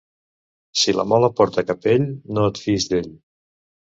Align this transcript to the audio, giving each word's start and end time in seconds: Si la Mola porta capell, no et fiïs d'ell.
Si 0.83 0.93
la 0.99 1.05
Mola 1.09 1.29
porta 1.41 1.65
capell, 1.67 2.07
no 2.37 2.45
et 2.53 2.63
fiïs 2.65 2.91
d'ell. 2.95 3.13